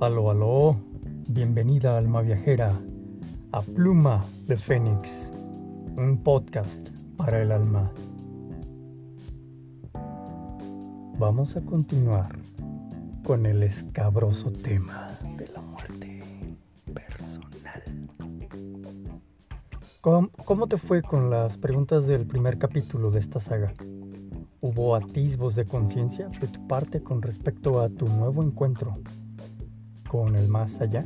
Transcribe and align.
Aló, 0.00 0.30
aló, 0.30 0.76
bienvenida 1.26 1.98
alma 1.98 2.20
viajera 2.20 2.72
a 3.50 3.62
Pluma 3.62 4.24
de 4.46 4.54
Fénix, 4.54 5.32
un 5.96 6.22
podcast 6.22 6.90
para 7.16 7.42
el 7.42 7.50
alma. 7.50 7.90
Vamos 11.18 11.56
a 11.56 11.62
continuar 11.62 12.28
con 13.26 13.44
el 13.44 13.64
escabroso 13.64 14.52
tema 14.52 15.18
de 15.36 15.48
la 15.48 15.62
muerte 15.62 16.22
personal. 16.94 17.82
¿Cómo, 20.00 20.28
cómo 20.44 20.68
te 20.68 20.78
fue 20.78 21.02
con 21.02 21.28
las 21.28 21.58
preguntas 21.58 22.06
del 22.06 22.24
primer 22.24 22.56
capítulo 22.58 23.10
de 23.10 23.18
esta 23.18 23.40
saga? 23.40 23.74
¿Hubo 24.60 24.94
atisbos 24.94 25.56
de 25.56 25.64
conciencia 25.64 26.28
de 26.28 26.46
tu 26.46 26.68
parte 26.68 27.02
con 27.02 27.20
respecto 27.20 27.80
a 27.80 27.88
tu 27.88 28.06
nuevo 28.06 28.44
encuentro 28.44 28.96
con 30.08 30.34
el 30.36 30.48
más 30.48 30.80
allá? 30.80 31.04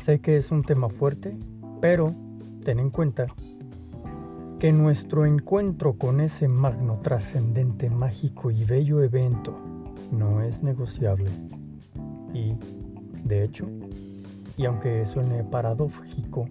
Sé 0.00 0.20
que 0.20 0.36
es 0.36 0.50
un 0.50 0.62
tema 0.62 0.88
fuerte, 0.88 1.36
pero 1.80 2.14
ten 2.64 2.78
en 2.78 2.90
cuenta 2.90 3.26
que 4.58 4.72
nuestro 4.72 5.24
encuentro 5.24 5.94
con 5.94 6.20
ese 6.20 6.46
magno, 6.46 6.98
trascendente, 7.02 7.88
mágico 7.88 8.50
y 8.50 8.64
bello 8.64 9.02
evento 9.02 9.56
no 10.12 10.42
es 10.42 10.62
negociable. 10.62 11.30
Y, 12.34 12.54
de 13.24 13.44
hecho, 13.44 13.66
y 14.56 14.66
aunque 14.66 15.06
suene 15.06 15.44
paradójico, 15.44 16.46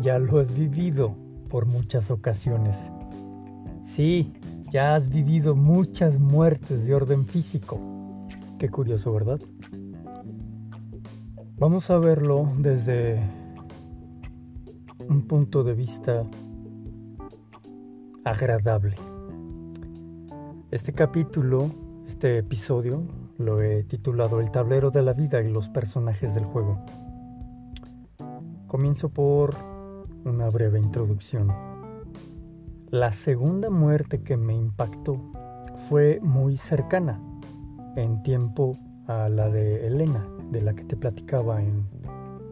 ya 0.00 0.18
lo 0.18 0.40
has 0.40 0.52
vivido 0.54 1.14
por 1.50 1.66
muchas 1.66 2.10
ocasiones. 2.10 2.90
Sí, 3.82 4.32
ya 4.70 4.94
has 4.94 5.10
vivido 5.10 5.54
muchas 5.54 6.18
muertes 6.18 6.86
de 6.86 6.94
orden 6.94 7.26
físico. 7.26 7.78
Qué 8.58 8.68
curioso, 8.68 9.12
¿verdad? 9.12 9.40
Vamos 11.60 11.90
a 11.90 11.98
verlo 11.98 12.50
desde 12.56 13.20
un 15.06 15.26
punto 15.28 15.62
de 15.62 15.74
vista 15.74 16.24
agradable. 18.24 18.94
Este 20.70 20.94
capítulo, 20.94 21.70
este 22.06 22.38
episodio, 22.38 23.02
lo 23.36 23.60
he 23.60 23.84
titulado 23.84 24.40
El 24.40 24.50
tablero 24.50 24.90
de 24.90 25.02
la 25.02 25.12
vida 25.12 25.42
y 25.42 25.50
los 25.52 25.68
personajes 25.68 26.34
del 26.34 26.46
juego. 26.46 26.82
Comienzo 28.66 29.10
por 29.10 29.54
una 30.24 30.48
breve 30.48 30.78
introducción. 30.78 31.52
La 32.88 33.12
segunda 33.12 33.68
muerte 33.68 34.22
que 34.22 34.38
me 34.38 34.54
impactó 34.54 35.30
fue 35.90 36.20
muy 36.22 36.56
cercana 36.56 37.20
en 37.96 38.22
tiempo 38.22 38.78
a 39.10 39.28
la 39.28 39.48
de 39.48 39.88
Elena 39.88 40.24
de 40.52 40.62
la 40.62 40.72
que 40.72 40.84
te 40.84 40.96
platicaba 40.96 41.60
en 41.60 41.84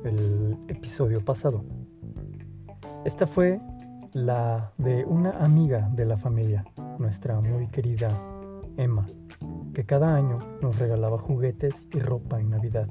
el 0.04 0.58
episodio 0.66 1.24
pasado. 1.24 1.64
Esta 3.04 3.28
fue 3.28 3.60
la 4.12 4.72
de 4.76 5.04
una 5.04 5.30
amiga 5.38 5.88
de 5.94 6.04
la 6.04 6.16
familia, 6.16 6.64
nuestra 6.98 7.40
muy 7.40 7.68
querida 7.68 8.08
Emma, 8.76 9.06
que 9.72 9.86
cada 9.86 10.16
año 10.16 10.40
nos 10.60 10.76
regalaba 10.80 11.18
juguetes 11.18 11.86
y 11.92 12.00
ropa 12.00 12.40
en 12.40 12.50
Navidad. 12.50 12.88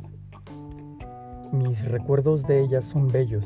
Mis 1.52 1.86
recuerdos 1.86 2.48
de 2.48 2.62
ella 2.62 2.82
son 2.82 3.10
bellos, 3.10 3.46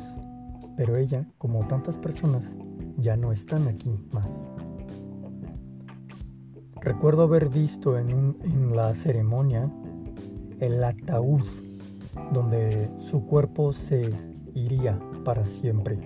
pero 0.78 0.97
ella, 0.97 1.25
como 1.39 1.66
tantas 1.67 1.97
personas, 1.97 2.45
ya 2.97 3.17
no 3.17 3.31
están 3.31 3.67
aquí 3.67 4.00
más. 4.11 4.47
Recuerdo 6.80 7.23
haber 7.23 7.50
visto 7.50 7.97
en, 7.97 8.38
en 8.44 8.75
la 8.75 8.94
ceremonia 8.94 9.72
el 10.61 10.81
ataúd 10.83 11.41
donde 12.31 12.89
su 12.99 13.25
cuerpo 13.25 13.73
se 13.73 14.13
iría 14.53 14.97
para 15.25 15.44
siempre. 15.44 15.99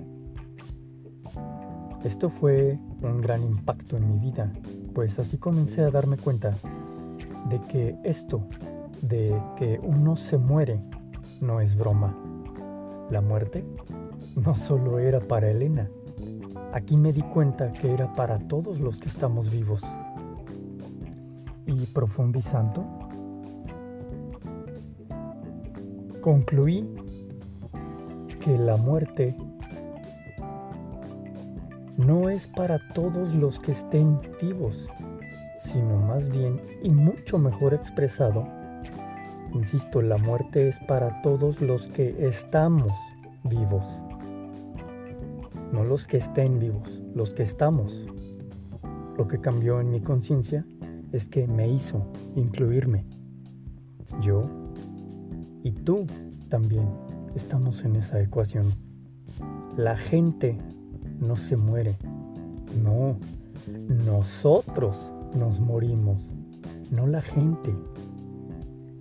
Esto 2.04 2.30
fue 2.30 2.80
un 3.02 3.22
gran 3.22 3.44
impacto 3.44 3.98
en 3.98 4.10
mi 4.10 4.20
vida, 4.20 4.52
pues 4.94 5.20
así 5.20 5.38
comencé 5.38 5.82
a 5.82 5.92
darme 5.92 6.18
cuenta 6.18 6.52
de 7.50 7.60
que 7.62 7.98
esto, 8.04 8.48
de 9.02 9.36
que 9.58 9.80
uno 9.84 10.16
se 10.16 10.38
muere, 10.38 10.80
no 11.42 11.60
es 11.62 11.76
broma. 11.76 12.16
La 13.10 13.22
muerte 13.22 13.66
no 14.36 14.56
solo 14.56 15.00
era 15.00 15.20
para 15.20 15.50
Elena, 15.50 15.90
aquí 16.74 16.96
me 16.96 17.12
di 17.12 17.22
cuenta 17.22 17.72
que 17.74 17.92
era 17.92 18.14
para 18.16 18.40
todos 18.40 18.80
los 18.80 19.00
que 19.00 19.10
estamos 19.10 19.52
vivos. 19.52 19.82
Y 21.66 21.88
profundizando, 21.88 23.05
concluí 26.26 26.90
que 28.44 28.58
la 28.58 28.78
muerte 28.78 29.38
no 31.98 32.30
es 32.30 32.48
para 32.48 32.80
todos 32.96 33.36
los 33.36 33.60
que 33.60 33.74
estén 33.74 34.20
vivos, 34.42 34.90
sino 35.60 35.98
más 35.98 36.28
bien, 36.28 36.60
y 36.82 36.90
mucho 36.90 37.38
mejor 37.38 37.76
expresado, 37.76 38.48
insisto, 39.54 40.02
la 40.02 40.18
muerte 40.18 40.68
es 40.68 40.80
para 40.88 41.22
todos 41.22 41.62
los 41.62 41.90
que 41.90 42.28
estamos 42.28 42.92
vivos, 43.44 43.86
no 45.72 45.84
los 45.84 46.08
que 46.08 46.18
estén 46.18 46.58
vivos, 46.58 47.04
los 47.14 47.36
que 47.36 47.44
estamos. 47.44 48.04
Lo 49.16 49.28
que 49.28 49.40
cambió 49.40 49.80
en 49.80 49.92
mi 49.92 50.02
conciencia 50.02 50.66
es 51.12 51.30
que 51.30 51.46
me 51.48 51.70
hizo 51.70 52.12
incluirme. 52.36 53.06
Yo 54.22 54.65
y 55.66 55.72
tú 55.72 56.06
también 56.48 56.88
estamos 57.34 57.84
en 57.84 57.96
esa 57.96 58.22
ecuación. 58.22 58.72
La 59.76 59.98
gente 59.98 60.60
no 61.20 61.36
se 61.36 61.58
muere. 61.58 61.96
No, 62.84 63.18
nosotros 64.06 64.96
nos 65.34 65.60
morimos, 65.60 66.30
no 66.92 67.08
la 67.08 67.22
gente. 67.22 67.76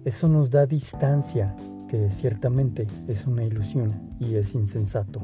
Eso 0.07 0.27
nos 0.27 0.51
da 0.51 0.65
distancia, 0.65 1.55
que 1.91 2.11
ciertamente 2.11 2.87
es 3.09 3.27
una 3.27 3.45
ilusión 3.45 3.93
y 4.19 4.37
es 4.37 4.55
insensato. 4.55 5.21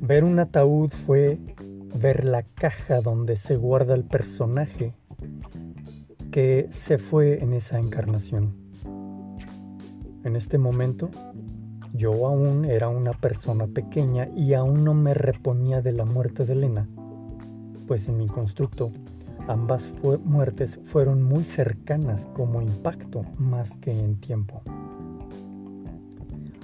Ver 0.00 0.24
un 0.24 0.38
ataúd 0.38 0.88
fue 1.04 1.38
ver 2.00 2.24
la 2.24 2.42
caja 2.42 3.02
donde 3.02 3.36
se 3.36 3.54
guarda 3.54 3.94
el 3.94 4.04
personaje 4.04 4.94
que 6.30 6.68
se 6.70 6.96
fue 6.96 7.42
en 7.42 7.52
esa 7.52 7.78
encarnación. 7.78 8.61
En 10.24 10.36
este 10.36 10.56
momento, 10.56 11.10
yo 11.92 12.26
aún 12.26 12.64
era 12.64 12.88
una 12.88 13.12
persona 13.12 13.66
pequeña 13.66 14.28
y 14.36 14.54
aún 14.54 14.84
no 14.84 14.94
me 14.94 15.14
reponía 15.14 15.82
de 15.82 15.92
la 15.92 16.04
muerte 16.04 16.46
de 16.46 16.52
Elena, 16.52 16.88
pues 17.88 18.08
en 18.08 18.18
mi 18.18 18.28
constructo 18.28 18.92
ambas 19.48 19.92
muertes 20.24 20.78
fueron 20.84 21.22
muy 21.22 21.44
cercanas 21.44 22.26
como 22.34 22.62
impacto 22.62 23.24
más 23.38 23.76
que 23.78 23.90
en 23.90 24.20
tiempo. 24.20 24.62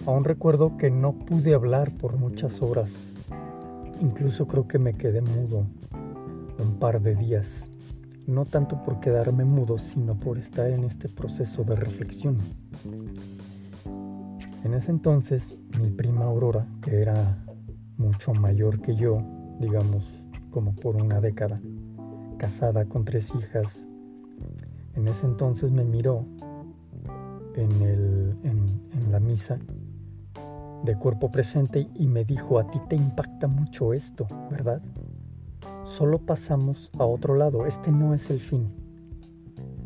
Aún 0.06 0.24
recuerdo 0.24 0.76
que 0.76 0.90
no 0.90 1.12
pude 1.12 1.52
hablar 1.52 1.92
por 1.92 2.16
muchas 2.16 2.62
horas, 2.62 2.90
incluso 4.00 4.46
creo 4.46 4.68
que 4.68 4.78
me 4.78 4.94
quedé 4.94 5.20
mudo 5.20 5.66
un 6.58 6.78
par 6.78 7.02
de 7.02 7.16
días, 7.16 7.64
no 8.26 8.44
tanto 8.44 8.82
por 8.84 9.00
quedarme 9.00 9.44
mudo, 9.44 9.78
sino 9.78 10.14
por 10.14 10.38
estar 10.38 10.70
en 10.70 10.84
este 10.84 11.08
proceso 11.08 11.64
de 11.64 11.74
reflexión. 11.74 12.36
En 14.64 14.74
ese 14.74 14.90
entonces, 14.90 15.56
mi 15.80 15.88
prima 15.90 16.24
Aurora, 16.24 16.66
que 16.82 17.00
era 17.00 17.38
mucho 17.96 18.34
mayor 18.34 18.80
que 18.80 18.96
yo, 18.96 19.22
digamos 19.60 20.04
como 20.50 20.74
por 20.74 20.96
una 20.96 21.20
década, 21.20 21.60
casada 22.38 22.84
con 22.84 23.04
tres 23.04 23.32
hijas, 23.36 23.86
en 24.94 25.06
ese 25.06 25.26
entonces 25.26 25.70
me 25.70 25.84
miró 25.84 26.24
en, 27.54 29.10
la 29.10 29.20
misa 29.20 29.58
de 30.84 30.96
cuerpo 30.96 31.30
presente 31.30 31.88
y 31.94 32.06
me 32.06 32.24
dijo, 32.24 32.58
a 32.58 32.68
ti 32.68 32.80
te 32.88 32.96
impacta 32.96 33.46
mucho 33.46 33.92
esto, 33.92 34.26
¿verdad? 34.50 34.82
Solo 35.84 36.18
pasamos 36.18 36.90
a 36.98 37.04
otro 37.04 37.36
lado, 37.36 37.64
este 37.64 37.90
no 37.90 38.12
es 38.12 38.28
el 38.30 38.40
fin. 38.40 38.68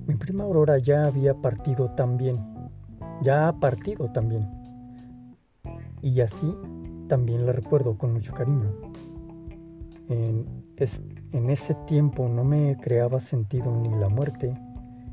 Mi 0.06 0.14
prima 0.14 0.44
Aurora 0.44 0.78
ya 0.78 1.04
había 1.04 1.34
partido 1.34 1.90
también, 1.90 2.36
ya 3.22 3.48
ha 3.48 3.52
partido 3.60 4.10
también 4.10 4.61
y 6.02 6.20
así 6.20 6.54
también 7.08 7.46
la 7.46 7.52
recuerdo 7.52 7.96
con 7.96 8.12
mucho 8.12 8.32
cariño. 8.34 8.72
En, 10.08 10.62
ese 11.48 11.74
tiempo 11.86 12.28
no 12.28 12.44
me 12.44 12.76
creaba 12.78 13.20
sentido 13.20 13.70
ni 13.70 13.90
la 13.90 14.08
muerte, 14.08 14.52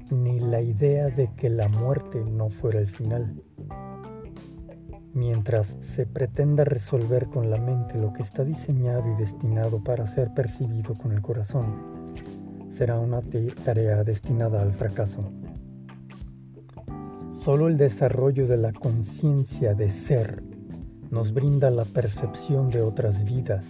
ni 0.10 0.40
la 0.40 0.62
idea 0.62 1.08
de 1.08 1.30
que 1.36 1.50
la 1.50 1.68
muerte 1.68 2.24
no 2.26 2.50
fuera 2.50 2.80
el 2.80 2.88
final. 2.88 3.42
Mientras 5.14 5.78
se 5.82 6.06
pretenda 6.06 6.64
resolver 6.64 7.28
con 7.28 7.50
la 7.50 7.58
mente 7.58 8.00
lo 8.00 8.14
que 8.14 8.24
está 8.24 8.44
diseñado 8.44 9.04
y 9.12 9.16
destinado 9.18 9.84
para 9.84 10.08
ser 10.08 10.34
percibido 10.34 10.96
con 10.96 11.12
el 11.12 11.22
corazón, 11.22 12.16
será 12.72 12.98
una 13.00 13.22
tarea 13.64 14.04
destinada 14.04 14.62
al 14.62 14.74
fracaso. 14.74 15.32
Solo 17.44 17.68
el 17.68 17.78
desarrollo 17.78 18.48
de 18.48 18.58
la 18.58 18.74
conciencia 18.74 19.74
de 19.74 19.90
ser 19.90 20.49
nos 21.12 21.34
brinda 21.34 21.70
la 21.72 21.86
percepción 21.86 22.70
de 22.70 22.82
otras 22.82 23.24
vidas 23.24 23.66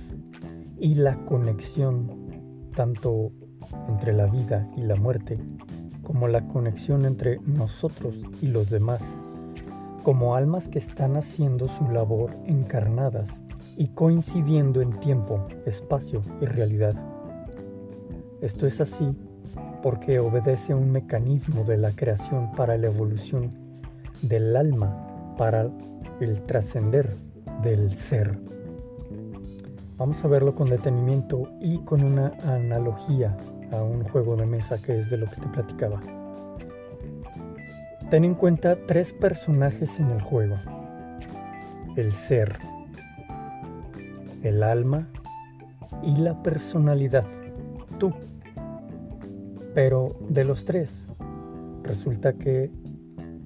y 0.77 0.95
la 0.95 1.15
conexión 1.25 2.09
tanto 2.75 3.31
entre 3.87 4.13
la 4.13 4.25
vida 4.25 4.69
y 4.75 4.81
la 4.81 4.95
muerte 4.95 5.37
como 6.09 6.27
la 6.27 6.47
conexión 6.47 7.05
entre 7.05 7.39
nosotros 7.45 8.15
y 8.41 8.47
los 8.47 8.71
demás, 8.71 8.99
como 10.01 10.35
almas 10.35 10.67
que 10.67 10.79
están 10.79 11.15
haciendo 11.15 11.67
su 11.67 11.87
labor 11.87 12.35
encarnadas 12.47 13.29
y 13.77 13.89
coincidiendo 13.89 14.81
en 14.81 14.99
tiempo, 14.99 15.45
espacio 15.67 16.23
y 16.41 16.45
realidad. 16.45 16.95
Esto 18.41 18.65
es 18.65 18.81
así 18.81 19.15
porque 19.83 20.17
obedece 20.17 20.73
a 20.73 20.75
un 20.75 20.91
mecanismo 20.91 21.63
de 21.63 21.77
la 21.77 21.91
creación 21.91 22.53
para 22.53 22.75
la 22.75 22.87
evolución 22.87 23.51
del 24.23 24.55
alma, 24.55 25.35
para 25.37 25.69
el 26.19 26.41
trascender 26.41 27.15
del 27.61 27.93
ser. 27.95 28.37
Vamos 29.97 30.23
a 30.23 30.27
verlo 30.27 30.55
con 30.55 30.69
detenimiento 30.69 31.49
y 31.59 31.79
con 31.79 32.03
una 32.03 32.31
analogía 32.43 33.35
a 33.71 33.83
un 33.83 34.03
juego 34.05 34.35
de 34.35 34.45
mesa 34.45 34.81
que 34.81 34.99
es 34.99 35.09
de 35.09 35.17
lo 35.17 35.25
que 35.27 35.41
te 35.41 35.47
platicaba. 35.47 35.99
Ten 38.09 38.23
en 38.23 38.33
cuenta 38.33 38.77
tres 38.87 39.13
personajes 39.13 39.99
en 39.99 40.09
el 40.09 40.21
juego. 40.21 40.55
El 41.95 42.13
ser, 42.13 42.57
el 44.41 44.63
alma 44.63 45.07
y 46.01 46.15
la 46.15 46.41
personalidad, 46.41 47.25
tú. 47.99 48.13
Pero 49.75 50.15
de 50.29 50.43
los 50.43 50.65
tres, 50.65 51.07
resulta 51.83 52.33
que 52.33 52.71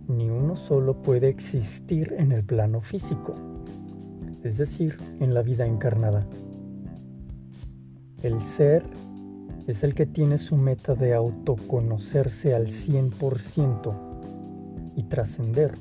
ni 0.07 0.29
uno 0.29 0.55
solo 0.55 1.01
puede 1.01 1.29
existir 1.29 2.13
en 2.17 2.31
el 2.31 2.43
plano 2.43 2.81
físico, 2.81 3.35
es 4.43 4.57
decir, 4.57 4.97
en 5.19 5.33
la 5.33 5.41
vida 5.41 5.65
encarnada. 5.65 6.25
El 8.21 8.41
ser 8.41 8.83
es 9.67 9.83
el 9.83 9.93
que 9.95 10.05
tiene 10.05 10.37
su 10.37 10.57
meta 10.57 10.95
de 10.95 11.13
autoconocerse 11.13 12.53
al 12.53 12.67
100% 12.67 13.95
y 14.95 15.03
trascender. 15.03 15.73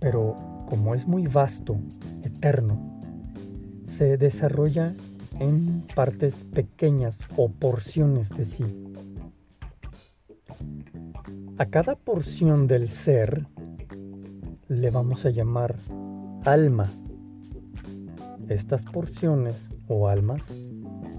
Pero 0.00 0.36
como 0.68 0.94
es 0.94 1.06
muy 1.06 1.26
vasto, 1.26 1.76
eterno, 2.22 3.00
se 3.86 4.16
desarrolla 4.16 4.94
en 5.40 5.86
partes 5.94 6.44
pequeñas 6.44 7.18
o 7.36 7.48
porciones 7.48 8.28
de 8.30 8.44
sí. 8.44 8.64
A 11.56 11.66
cada 11.66 11.94
porción 11.94 12.66
del 12.66 12.88
ser 12.88 13.46
le 14.68 14.90
vamos 14.90 15.24
a 15.26 15.30
llamar 15.30 15.76
alma. 16.44 16.90
Estas 18.48 18.82
porciones 18.82 19.68
o 19.88 20.08
almas 20.08 20.42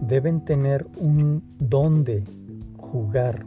deben 0.01 0.43
tener 0.45 0.87
un 0.99 1.43
donde 1.57 2.23
jugar 2.77 3.45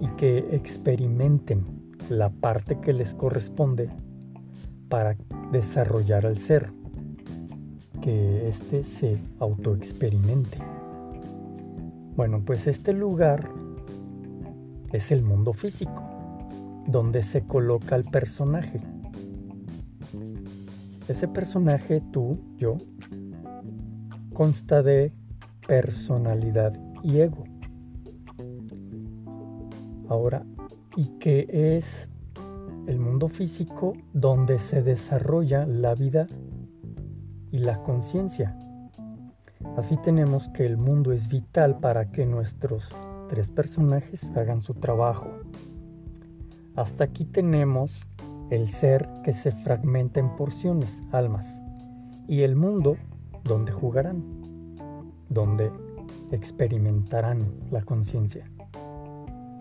y 0.00 0.08
que 0.16 0.38
experimenten 0.52 1.64
la 2.08 2.30
parte 2.30 2.80
que 2.80 2.92
les 2.92 3.14
corresponde 3.14 3.88
para 4.88 5.16
desarrollar 5.50 6.26
al 6.26 6.38
ser, 6.38 6.70
que 8.02 8.48
éste 8.48 8.84
se 8.84 9.18
autoexperimente. 9.38 10.58
Bueno, 12.16 12.42
pues 12.44 12.66
este 12.66 12.92
lugar 12.92 13.48
es 14.92 15.10
el 15.10 15.22
mundo 15.22 15.52
físico, 15.52 16.03
donde 16.86 17.22
se 17.22 17.44
coloca 17.44 17.96
el 17.96 18.04
personaje. 18.04 18.80
Ese 21.08 21.28
personaje, 21.28 22.02
tú, 22.12 22.38
yo, 22.56 22.76
consta 24.32 24.82
de 24.82 25.12
personalidad 25.66 26.72
y 27.02 27.20
ego. 27.20 27.44
Ahora, 30.08 30.44
¿y 30.96 31.06
qué 31.18 31.46
es 31.50 32.08
el 32.86 32.98
mundo 32.98 33.28
físico 33.28 33.94
donde 34.12 34.58
se 34.58 34.82
desarrolla 34.82 35.66
la 35.66 35.94
vida 35.94 36.26
y 37.50 37.58
la 37.58 37.82
conciencia? 37.82 38.56
Así 39.76 39.96
tenemos 39.96 40.48
que 40.48 40.66
el 40.66 40.76
mundo 40.76 41.12
es 41.12 41.28
vital 41.28 41.78
para 41.80 42.10
que 42.12 42.26
nuestros 42.26 42.88
tres 43.28 43.50
personajes 43.50 44.30
hagan 44.36 44.62
su 44.62 44.74
trabajo. 44.74 45.30
Hasta 46.76 47.04
aquí 47.04 47.24
tenemos 47.24 48.06
el 48.50 48.68
ser 48.68 49.08
que 49.22 49.32
se 49.32 49.52
fragmenta 49.52 50.20
en 50.20 50.34
porciones, 50.36 50.90
almas, 51.12 51.46
y 52.26 52.42
el 52.42 52.56
mundo 52.56 52.96
donde 53.44 53.72
jugarán, 53.72 54.24
donde 55.28 55.70
experimentarán 56.30 57.38
la 57.70 57.82
conciencia. 57.82 58.50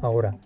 Ahora, 0.01 0.37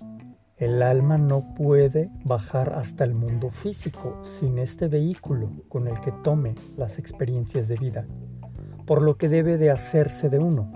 el 0.58 0.82
alma 0.82 1.18
no 1.18 1.54
puede 1.56 2.10
bajar 2.26 2.74
hasta 2.74 3.04
el 3.04 3.14
mundo 3.14 3.50
físico 3.52 4.20
sin 4.24 4.58
este 4.58 4.88
vehículo 4.88 5.50
con 5.70 5.88
el 5.88 6.00
que 6.02 6.12
tome 6.24 6.56
las 6.76 7.00
experiencias 7.00 7.68
de 7.68 7.78
vida, 7.78 8.06
por 8.86 9.02
lo 9.02 9.18
que 9.18 9.30
debe 9.30 9.58
de 9.58 9.72
hacerse 9.72 10.30
de 10.30 10.40
uno. 10.40 10.72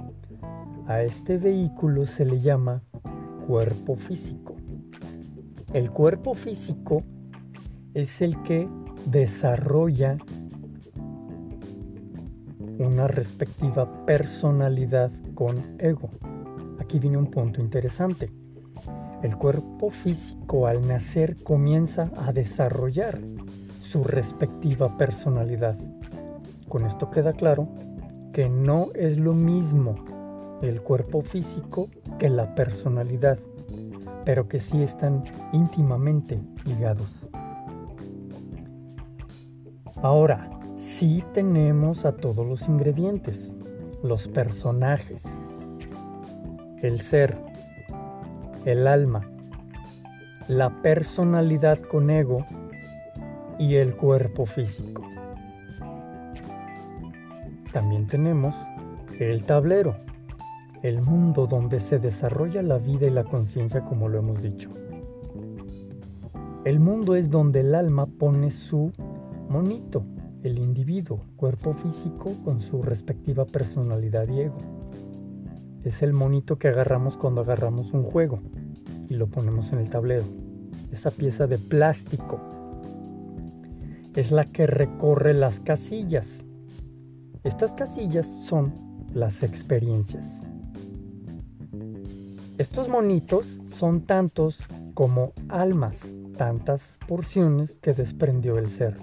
A 0.88 1.02
este 1.02 1.38
vehículo 1.38 2.06
se 2.06 2.26
le 2.26 2.40
llama 2.40 2.84
cuerpo 3.48 3.96
físico. 3.96 4.51
El 5.74 5.90
cuerpo 5.90 6.34
físico 6.34 7.02
es 7.94 8.22
el 8.22 8.42
que 8.44 8.68
desarrolla 9.06 10.18
una 12.78 13.08
respectiva 13.08 14.06
personalidad 14.06 15.12
con 15.34 15.78
ego. 15.80 16.10
Aquí 16.80 17.00
viene 17.00 17.18
un 17.18 17.28
punto 17.28 17.62
interesante. 17.62 18.30
El 19.24 19.38
cuerpo 19.38 19.92
físico 19.92 20.68
al 20.68 20.86
nacer 20.86 21.42
comienza 21.42 22.12
a 22.18 22.34
desarrollar 22.34 23.20
su 23.82 24.04
respectiva 24.04 24.98
personalidad. 24.98 25.78
Con 26.68 26.86
esto 26.86 27.10
queda 27.12 27.32
claro 27.32 27.70
que 28.34 28.50
no 28.50 28.88
es 28.94 29.18
lo 29.18 29.34
mismo 29.34 29.96
el 30.62 30.82
cuerpo 30.82 31.22
físico 31.22 31.90
que 32.20 32.30
la 32.30 32.56
personalidad, 32.56 33.40
pero 34.26 34.48
que 34.48 34.60
sí 34.60 34.82
están 34.82 35.24
íntimamente 35.52 36.40
ligados. 36.66 37.28
Ahora, 40.02 40.50
sí 40.76 41.24
tenemos 41.34 42.06
a 42.06 42.14
todos 42.14 42.46
los 42.46 42.68
ingredientes, 42.68 43.56
los 44.04 44.28
personajes, 44.28 45.24
el 46.82 47.02
ser, 47.02 47.38
el 48.66 48.88
alma, 48.88 49.30
la 50.48 50.82
personalidad 50.82 51.80
con 51.80 52.10
ego 52.10 52.46
y 53.60 53.76
el 53.76 53.96
cuerpo 53.96 54.46
físico. 54.46 55.04
También 57.72 58.08
tenemos 58.08 58.56
el 59.20 59.44
tablero, 59.44 59.96
el 60.84 61.02
mundo 61.02 61.46
donde 61.46 61.80
se 61.80 62.00
desarrolla 62.00 62.64
la 62.64 62.80
vida 62.80 63.06
y 63.06 63.12
la 63.12 63.24
conciencia 63.24 63.82
como 63.86 64.10
lo 64.10 64.18
hemos 64.18 64.42
dicho. 64.42 64.70
El 66.66 66.80
mundo 66.80 67.16
es 67.16 67.30
donde 67.30 67.62
el 67.62 67.76
alma 67.76 68.06
pone 68.06 68.52
su 68.52 68.92
monito, 69.50 70.04
el 70.44 70.58
individuo, 70.58 71.22
cuerpo 71.36 71.74
físico 71.74 72.34
con 72.44 72.60
su 72.62 72.82
respectiva 72.82 73.46
personalidad 73.46 74.28
y 74.30 74.42
ego. 74.42 74.58
Es 75.84 76.02
el 76.02 76.14
monito 76.14 76.58
que 76.58 76.68
agarramos 76.68 77.18
cuando 77.18 77.42
agarramos 77.42 77.94
un 77.94 78.04
juego 78.04 78.40
y 79.10 79.16
lo 79.16 79.28
ponemos 79.28 79.72
en 79.74 79.80
el 79.80 79.90
tablero. 79.90 80.24
Esa 80.92 81.12
pieza 81.12 81.48
de 81.48 81.58
plástico 81.58 82.40
es 84.16 84.32
la 84.32 84.46
que 84.46 84.68
recorre 84.68 85.34
las 85.34 85.60
casillas. 85.60 86.44
Estas 87.44 87.72
casillas 87.74 88.28
son 88.28 88.74
las 89.14 89.42
experiencias. 89.42 90.42
Estos 92.62 92.88
monitos 92.88 93.60
son 93.66 94.02
tantos 94.02 94.60
como 94.94 95.34
almas, 95.50 95.98
tantas 96.38 97.00
porciones 97.08 97.80
que 97.80 97.94
desprendió 97.94 98.60
el 98.60 98.70
ser. 98.70 99.00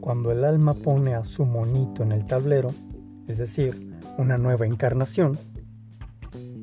Cuando 0.00 0.32
el 0.32 0.44
alma 0.44 0.74
pone 0.74 1.14
a 1.14 1.22
su 1.22 1.46
monito 1.46 2.02
en 2.02 2.10
el 2.10 2.26
tablero, 2.26 2.70
es 3.28 3.38
decir, 3.38 3.96
una 4.18 4.36
nueva 4.36 4.66
encarnación, 4.66 5.38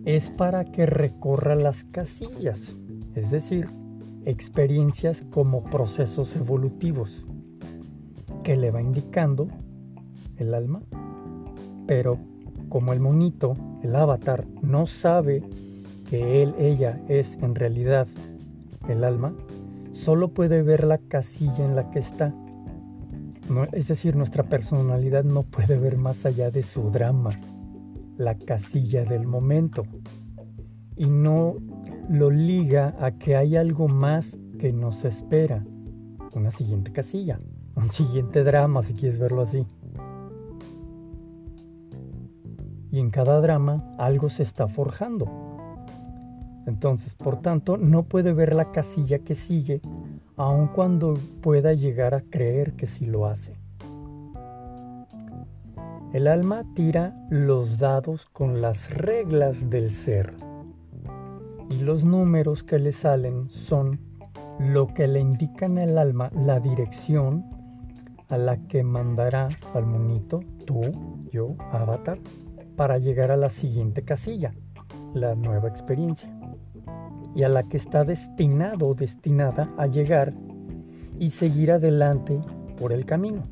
es 0.03 0.29
para 0.29 0.65
que 0.65 0.87
recorra 0.87 1.55
las 1.55 1.85
casillas, 1.85 2.75
es 3.15 3.31
decir, 3.31 3.69
experiencias 4.25 5.23
como 5.31 5.63
procesos 5.63 6.35
evolutivos, 6.35 7.25
que 8.43 8.57
le 8.57 8.71
va 8.71 8.81
indicando 8.81 9.47
el 10.35 10.53
alma, 10.53 10.81
pero 11.87 12.17
como 12.67 12.91
el 12.91 12.99
monito, 12.99 13.53
el 13.83 13.95
avatar, 13.95 14.45
no 14.61 14.85
sabe 14.87 15.43
que 16.09 16.41
él, 16.41 16.55
ella 16.57 16.99
es 17.07 17.37
en 17.41 17.55
realidad 17.55 18.07
el 18.87 19.03
alma, 19.03 19.33
solo 19.91 20.29
puede 20.29 20.61
ver 20.61 20.83
la 20.83 20.97
casilla 20.97 21.65
en 21.65 21.75
la 21.75 21.89
que 21.91 21.99
está. 21.99 22.33
es 23.71 23.87
decir, 23.87 24.15
nuestra 24.15 24.43
personalidad 24.43 25.23
no 25.23 25.43
puede 25.43 25.77
ver 25.77 25.97
más 25.97 26.25
allá 26.25 26.49
de 26.49 26.63
su 26.63 26.89
drama, 26.89 27.39
la 28.17 28.35
casilla 28.35 29.05
del 29.05 29.25
momento. 29.25 29.83
Y 30.95 31.07
no 31.07 31.55
lo 32.09 32.29
liga 32.29 32.95
a 32.99 33.11
que 33.11 33.35
hay 33.35 33.55
algo 33.55 33.87
más 33.87 34.37
que 34.59 34.71
nos 34.71 35.05
espera, 35.05 35.63
una 36.35 36.51
siguiente 36.51 36.91
casilla, 36.91 37.37
un 37.75 37.89
siguiente 37.89 38.43
drama 38.43 38.83
si 38.83 38.93
quieres 38.93 39.19
verlo 39.19 39.41
así. 39.41 39.65
Y 42.93 42.99
en 42.99 43.09
cada 43.09 43.41
drama 43.41 43.83
algo 43.97 44.29
se 44.29 44.43
está 44.43 44.67
forjando. 44.67 45.25
Entonces, 46.67 47.15
por 47.15 47.41
tanto, 47.41 47.75
no 47.75 48.03
puede 48.03 48.33
ver 48.33 48.53
la 48.53 48.71
casilla 48.71 49.17
que 49.17 49.33
sigue, 49.33 49.81
aun 50.37 50.67
cuando 50.67 51.15
pueda 51.41 51.73
llegar 51.73 52.13
a 52.13 52.21
creer 52.21 52.73
que 52.73 52.85
sí 52.85 53.07
lo 53.07 53.25
hace. 53.25 53.55
El 56.13 56.27
alma 56.27 56.65
tira 56.75 57.15
los 57.31 57.79
dados 57.79 58.27
con 58.27 58.61
las 58.61 58.87
reglas 58.91 59.71
del 59.71 59.91
ser 59.91 60.35
y 61.71 61.79
los 61.79 62.05
números 62.05 62.63
que 62.63 62.77
le 62.77 62.91
salen 62.91 63.49
son 63.49 63.99
lo 64.59 64.93
que 64.93 65.07
le 65.07 65.19
indican 65.19 65.79
al 65.79 65.97
alma 65.97 66.29
la 66.35 66.59
dirección 66.59 67.43
a 68.29 68.37
la 68.37 68.57
que 68.67 68.83
mandará 68.83 69.49
al 69.73 69.87
monito, 69.87 70.41
tú, 70.67 70.83
yo, 71.31 71.55
avatar, 71.71 72.19
para 72.75 72.97
llegar 72.97 73.31
a 73.31 73.37
la 73.37 73.49
siguiente 73.49 74.03
casilla, 74.03 74.53
la 75.13 75.35
nueva 75.35 75.69
experiencia, 75.69 76.29
y 77.35 77.43
a 77.43 77.49
la 77.49 77.63
que 77.63 77.77
está 77.77 78.03
destinado 78.03 78.89
o 78.89 78.93
destinada 78.93 79.69
a 79.77 79.87
llegar 79.87 80.33
y 81.19 81.29
seguir 81.29 81.71
adelante 81.71 82.39
por 82.77 82.93
el 82.93 83.05
camino, 83.05 83.43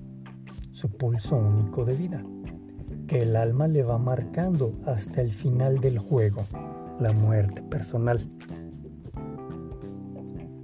su 0.72 0.90
pulso 0.90 1.36
único 1.36 1.86
de 1.86 1.94
vida, 1.94 2.24
que 3.08 3.20
el 3.20 3.36
alma 3.36 3.68
le 3.68 3.84
va 3.84 3.98
marcando 3.98 4.74
hasta 4.86 5.22
el 5.22 5.32
final 5.32 5.80
del 5.80 6.00
juego 6.00 6.46
la 7.00 7.12
muerte 7.12 7.62
personal. 7.63 8.30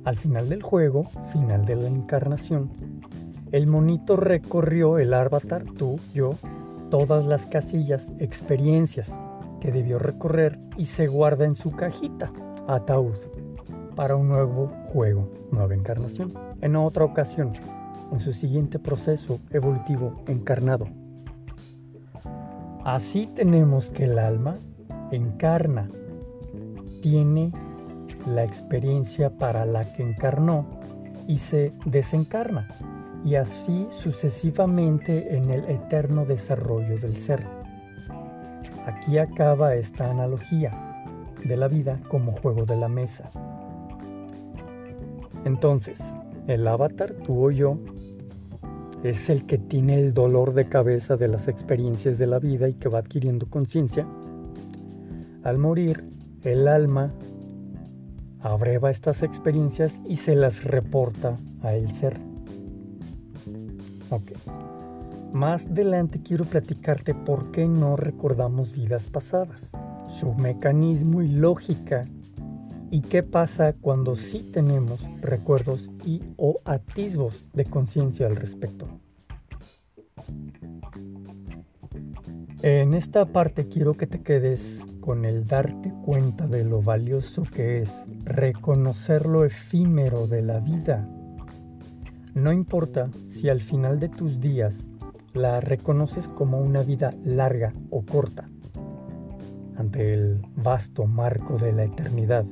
Al 0.06 0.16
final 0.16 0.48
del 0.48 0.62
juego, 0.62 1.06
final 1.34 1.66
de 1.66 1.76
la 1.76 1.88
encarnación, 1.88 2.70
el 3.52 3.68
monito 3.68 4.16
recorrió 4.16 5.00
el 5.00 5.14
avatar, 5.14 5.64
tú, 5.64 6.00
yo, 6.14 6.32
todas 6.89 7.25
las 7.25 7.46
casillas, 7.46 8.12
experiencias 8.20 9.12
que 9.62 9.72
debió 9.72 10.00
recorrer 10.00 10.60
y 10.77 10.86
se 10.86 11.08
guarda 11.08 11.46
en 11.46 11.56
su 11.56 11.72
cajita, 11.72 12.32
ataúd, 12.67 13.15
para 13.96 14.15
un 14.15 14.29
nuevo 14.29 14.72
juego, 14.94 15.29
nueva 15.51 15.74
encarnación, 15.74 16.34
en 16.62 16.75
otra 16.75 17.06
ocasión, 17.06 17.53
en 18.12 18.20
su 18.20 18.34
siguiente 18.34 18.79
proceso 18.79 19.39
evolutivo 19.51 20.13
encarnado. 20.27 20.88
Así 22.84 23.27
tenemos 23.36 23.89
que 23.89 24.06
el 24.06 24.20
alma 24.20 24.56
encarna 25.12 25.89
tiene 27.01 27.51
la 28.27 28.44
experiencia 28.44 29.29
para 29.29 29.65
la 29.65 29.94
que 29.94 30.03
encarnó 30.03 30.65
y 31.27 31.38
se 31.38 31.74
desencarna, 31.86 32.67
y 33.27 33.36
así 33.36 33.88
sucesivamente 33.89 35.36
en 35.36 35.50
el 35.51 35.65
eterno 35.65 36.25
desarrollo 36.25 36.98
del 36.98 37.17
ser. 37.17 37.43
Aquí 38.86 39.17
acaba 39.17 39.75
esta 39.75 40.10
analogía 40.10 40.72
de 41.43 41.57
la 41.57 41.67
vida 41.67 42.00
como 42.07 42.31
juego 42.31 42.65
de 42.65 42.77
la 42.77 42.88
mesa. 42.88 43.29
Entonces, 45.43 46.00
el 46.48 46.65
avatar, 46.69 47.12
tú 47.25 47.48
o 47.48 47.51
yo, 47.51 47.77
es 49.03 49.29
el 49.29 49.46
que 49.46 49.57
tiene 49.57 50.00
el 50.00 50.13
dolor 50.13 50.53
de 50.53 50.69
cabeza 50.69 51.17
de 51.17 51.27
las 51.27 51.50
experiencias 51.50 52.17
de 52.17 52.27
la 52.27 52.39
vida 52.39 52.69
y 52.69 52.75
que 52.75 52.88
va 52.88 53.00
adquiriendo 53.00 53.50
conciencia. 53.50 54.07
Al 55.43 55.57
morir, 55.57 56.05
el 56.43 56.69
alma 56.69 57.10
abreva 58.39 58.89
estas 58.89 59.22
experiencias 59.22 60.00
y 60.05 60.15
se 60.15 60.34
las 60.34 60.63
reporta 60.63 61.38
a 61.62 61.74
el 61.74 61.91
ser. 61.91 62.26
Ok. 64.10 64.32
Más 65.34 65.68
adelante 65.68 66.22
quiero 66.24 66.46
platicarte 66.46 67.14
por 67.14 67.52
qué 67.52 67.68
no 67.68 67.98
recordamos 67.98 68.72
vidas 68.72 69.08
pasadas, 69.08 69.72
su 70.10 70.34
mecanismo 70.36 71.22
y 71.22 71.28
lógica 71.28 72.08
y 72.90 73.02
qué 73.02 73.24
pasa 73.24 73.74
cuando 73.74 74.16
sí 74.16 74.50
tenemos 74.54 75.02
recuerdos 75.22 75.90
y 76.06 76.22
o 76.38 76.62
atisbos 76.64 77.46
de 77.54 77.66
conciencia 77.66 78.28
al 78.28 78.38
respecto. 78.38 78.88
En 82.64 82.94
esta 82.94 83.26
parte 83.26 83.68
quiero 83.68 83.94
que 83.94 84.08
te 84.08 84.22
quedes 84.22 84.80
con 85.02 85.26
el 85.26 85.46
darte 85.46 85.94
cuenta 86.04 86.48
de 86.48 86.64
lo 86.64 86.82
valioso 86.82 87.44
que 87.44 87.82
es 87.82 87.92
reconocer 88.24 89.26
lo 89.26 89.46
efímero 89.46 90.28
de 90.28 90.42
la 90.42 90.60
vida. 90.60 91.08
No 92.38 92.53
importa 92.53 93.10
si 93.25 93.50
al 93.50 93.62
final 93.62 94.00
de 94.00 94.10
tus 94.10 94.39
días 94.39 94.75
la 95.34 95.60
reconoces 95.60 96.27
como 96.27 96.60
una 96.60 96.84
vida 96.84 97.15
larga 97.25 97.74
o 97.89 98.03
corta. 98.03 98.48
Ante 99.75 100.13
el 100.13 100.46
vasto 100.56 101.08
marco 101.08 101.58
de 101.58 101.74
la 101.74 101.86
eternidad, 101.86 102.46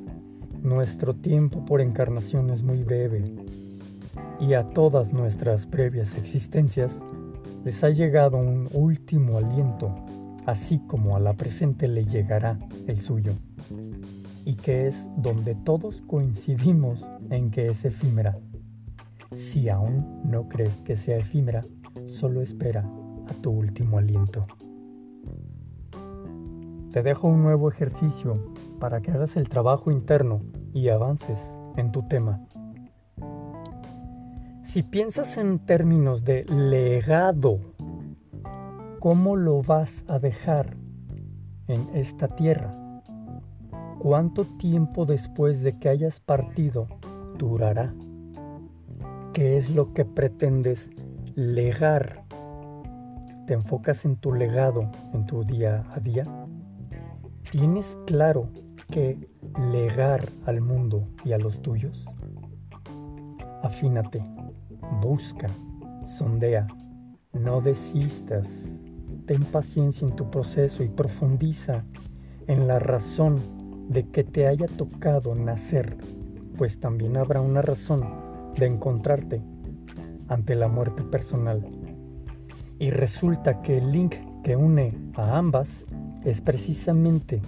nuestro 0.60 1.14
tiempo 1.14 1.64
por 1.64 1.80
encarnación 1.80 2.50
es 2.50 2.64
muy 2.64 2.82
breve 2.82 3.32
y 4.40 4.54
a 4.54 4.64
todas 4.64 5.12
nuestras 5.12 5.66
previas 5.66 6.16
existencias 6.16 6.90
les 7.64 7.84
ha 7.84 7.90
llegado 7.90 8.38
un 8.38 8.68
último 8.72 9.38
aliento 9.38 9.94
así 10.46 10.80
como 10.88 11.14
a 11.14 11.20
la 11.20 11.34
presente 11.34 11.86
le 11.86 12.02
llegará 12.02 12.58
el 12.88 13.00
suyo, 13.00 13.34
y 14.44 14.54
que 14.54 14.88
es 14.88 15.08
donde 15.16 15.54
todos 15.54 16.02
coincidimos 16.08 17.04
en 17.30 17.52
que 17.52 17.68
es 17.68 17.84
efímera. 17.84 18.36
Si 19.32 19.68
aún 19.68 20.22
no 20.24 20.48
crees 20.48 20.80
que 20.80 20.96
sea 20.96 21.18
efímera, 21.18 21.62
solo 22.06 22.42
espera 22.42 22.88
a 23.28 23.34
tu 23.42 23.50
último 23.50 23.98
aliento. 23.98 24.46
Te 26.92 27.02
dejo 27.02 27.28
un 27.28 27.42
nuevo 27.42 27.68
ejercicio 27.68 28.52
para 28.78 29.00
que 29.00 29.10
hagas 29.10 29.36
el 29.36 29.48
trabajo 29.48 29.90
interno 29.90 30.40
y 30.72 30.88
avances 30.88 31.38
en 31.76 31.92
tu 31.92 32.02
tema. 32.08 32.40
Si 34.62 34.82
piensas 34.82 35.36
en 35.36 35.58
términos 35.58 36.24
de 36.24 36.44
legado 36.44 37.60
¿Cómo 39.06 39.36
lo 39.36 39.62
vas 39.62 40.04
a 40.08 40.18
dejar 40.18 40.76
en 41.68 41.88
esta 41.94 42.26
tierra? 42.26 42.72
¿Cuánto 44.00 44.44
tiempo 44.44 45.06
después 45.06 45.62
de 45.62 45.78
que 45.78 45.88
hayas 45.88 46.18
partido 46.18 46.88
durará? 47.38 47.94
¿Qué 49.36 49.58
es 49.58 49.68
lo 49.68 49.92
que 49.92 50.06
pretendes 50.06 50.90
legar? 51.34 52.24
¿Te 53.46 53.52
enfocas 53.52 54.06
en 54.06 54.16
tu 54.16 54.32
legado, 54.32 54.90
en 55.12 55.26
tu 55.26 55.44
día 55.44 55.84
a 55.90 56.00
día? 56.00 56.24
¿Tienes 57.52 57.98
claro 58.06 58.48
qué 58.90 59.28
legar 59.70 60.26
al 60.46 60.62
mundo 60.62 61.06
y 61.22 61.32
a 61.32 61.38
los 61.38 61.60
tuyos? 61.60 62.06
Afínate, 63.62 64.24
busca, 65.02 65.48
sondea, 66.06 66.66
no 67.34 67.60
desistas 67.60 68.48
ten 69.26 69.42
paciencia 69.42 70.08
en 70.08 70.16
tu 70.16 70.30
proceso 70.30 70.82
y 70.82 70.88
profundiza 70.88 71.84
en 72.46 72.66
la 72.66 72.78
razón 72.78 73.36
de 73.90 74.08
que 74.08 74.24
te 74.24 74.46
haya 74.46 74.66
tocado 74.66 75.34
nacer, 75.34 75.98
pues 76.56 76.80
también 76.80 77.18
habrá 77.18 77.42
una 77.42 77.60
razón 77.60 78.25
de 78.58 78.66
encontrarte 78.66 79.40
ante 80.28 80.54
la 80.54 80.68
muerte 80.68 81.02
personal. 81.02 81.64
Y 82.78 82.90
resulta 82.90 83.62
que 83.62 83.78
el 83.78 83.90
link 83.90 84.14
que 84.42 84.56
une 84.56 84.92
a 85.14 85.38
ambas 85.38 85.84
es 86.24 86.40
precisamente 86.40 87.40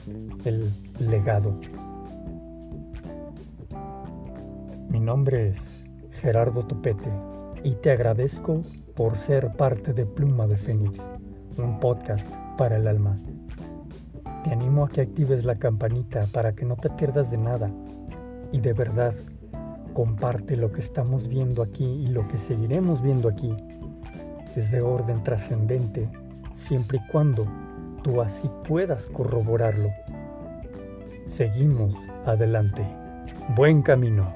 el 0.45 0.71
legado. 0.99 1.59
Mi 4.89 5.01
nombre 5.01 5.49
es 5.49 5.87
Gerardo 6.21 6.65
Topete 6.65 7.11
y 7.63 7.75
te 7.75 7.91
agradezco 7.91 8.63
por 8.95 9.17
ser 9.17 9.53
parte 9.53 9.93
de 9.93 10.07
Pluma 10.07 10.47
de 10.47 10.57
Fénix 10.57 11.01
un 11.63 11.81
podcast 11.81 12.29
para 12.57 12.77
el 12.77 12.87
alma. 12.87 13.17
Te 14.45 14.51
animo 14.51 14.85
a 14.85 14.89
que 14.89 15.01
actives 15.01 15.45
la 15.45 15.57
campanita 15.57 16.27
para 16.33 16.55
que 16.55 16.65
no 16.65 16.77
te 16.77 16.89
pierdas 16.91 17.31
de 17.31 17.39
nada 17.39 17.71
y 18.53 18.61
de 18.61 18.73
verdad 18.73 19.15
comparte 19.99 20.57
lo 20.57 20.71
que 20.71 20.79
estamos 20.79 21.27
viendo 21.27 21.61
aquí 21.61 21.85
y 21.85 22.07
lo 22.07 22.29
que 22.29 22.39
seguiremos 22.39 23.03
viendo 23.03 23.29
aquí. 23.29 23.53
Es 24.55 24.71
de 24.71 24.81
orden 24.81 25.25
trascendente 25.25 26.09
siempre 26.55 26.99
y 26.99 27.11
cuando 27.11 27.45
tú 28.05 28.23
así 28.23 28.49
puedas 28.69 29.09
corroborarlo. 29.09 29.91
seguimos 31.27 31.97
adelante. 32.25 32.87
Buen 33.57 33.83
camino. 33.83 34.33